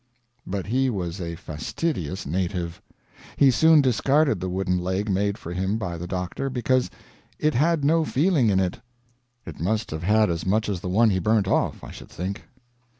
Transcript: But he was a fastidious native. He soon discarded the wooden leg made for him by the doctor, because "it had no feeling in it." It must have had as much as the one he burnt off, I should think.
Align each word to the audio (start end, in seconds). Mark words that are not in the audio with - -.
But 0.47 0.65
he 0.65 0.89
was 0.89 1.21
a 1.21 1.35
fastidious 1.35 2.25
native. 2.25 2.81
He 3.37 3.51
soon 3.51 3.81
discarded 3.81 4.39
the 4.39 4.49
wooden 4.49 4.79
leg 4.79 5.07
made 5.11 5.37
for 5.37 5.53
him 5.53 5.77
by 5.77 5.95
the 5.95 6.07
doctor, 6.07 6.49
because 6.49 6.89
"it 7.37 7.53
had 7.53 7.85
no 7.85 8.03
feeling 8.03 8.49
in 8.49 8.59
it." 8.59 8.79
It 9.45 9.59
must 9.59 9.91
have 9.91 10.01
had 10.01 10.31
as 10.31 10.43
much 10.43 10.69
as 10.69 10.79
the 10.81 10.89
one 10.89 11.11
he 11.11 11.19
burnt 11.19 11.47
off, 11.47 11.83
I 11.83 11.91
should 11.91 12.09
think. 12.09 12.45